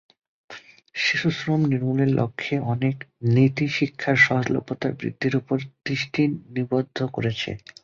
শিশুশ্রম 0.95 1.61
নির্মূলের 1.71 2.09
লক্ষ্যে 2.19 2.55
অনেক 2.73 2.95
নীতি 3.33 3.65
শিক্ষার 3.77 4.17
সহজলভ্যতা 4.25 4.87
বৃদ্ধির 4.99 5.33
উপর 5.35 5.57
দৃষ্টি 5.85 6.21
নিবদ্ধ 6.53 6.97
করেছে। 7.15 7.49